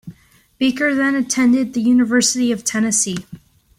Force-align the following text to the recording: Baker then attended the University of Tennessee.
Baker 0.57 0.95
then 0.95 1.13
attended 1.13 1.75
the 1.75 1.81
University 1.81 2.51
of 2.51 2.63
Tennessee. 2.63 3.17